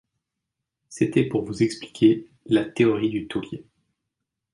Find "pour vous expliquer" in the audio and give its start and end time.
1.25-2.27